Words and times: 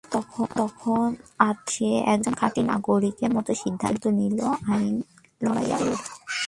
আর 0.03 0.45
তখন 0.57 1.07
সে 1.67 1.89
একজন 2.13 2.33
খাঁটি 2.33 2.61
নাগরিকের 2.63 3.31
মতো 3.35 3.51
সিদ্ধান্ত 3.53 4.03
নিল 4.19 4.39
আইনি 4.69 5.01
লড়াই 5.41 5.65
লড়বে। 5.71 5.95